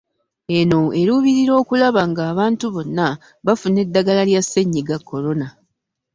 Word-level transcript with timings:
Eno 0.59 0.79
eruubirira 1.01 1.53
okulaba 1.61 2.01
ng'abantu 2.09 2.65
bonna 2.75 3.07
bafuna 3.45 3.77
eddagala 3.85 4.21
lya 4.29 4.41
Ssennyiga 4.43 4.95
Corona 5.09 5.47